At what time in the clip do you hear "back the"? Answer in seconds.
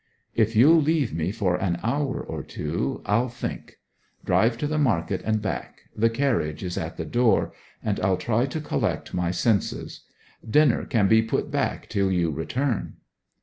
5.43-6.09